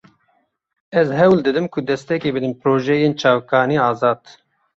Ez 1.01 1.05
hewl 1.19 1.39
didim 1.47 1.67
ku 1.73 1.79
destekê 1.89 2.29
bidim 2.35 2.53
projeyên 2.61 3.13
çavkanî-azad. 3.21 4.21